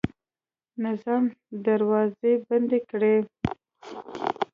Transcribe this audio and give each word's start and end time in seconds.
نظام 0.85 1.23
دروازې 1.65 2.31
بندې 2.47 2.79
کړې. 2.89 3.15